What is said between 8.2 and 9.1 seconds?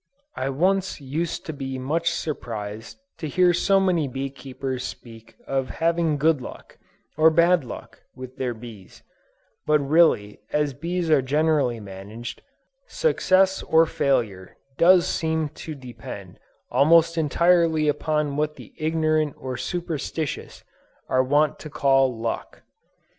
their bees;